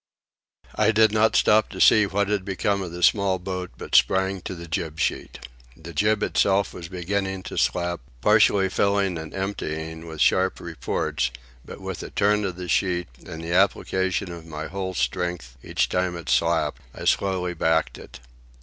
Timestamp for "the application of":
13.43-14.43